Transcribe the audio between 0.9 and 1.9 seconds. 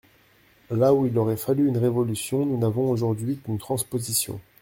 où il aurait fallu une